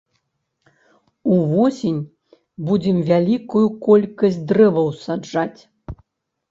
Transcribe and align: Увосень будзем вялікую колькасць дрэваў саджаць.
Увосень 1.35 1.99
будзем 2.71 2.97
вялікую 3.11 3.65
колькасць 3.87 4.43
дрэваў 4.55 4.87
саджаць. 5.05 5.61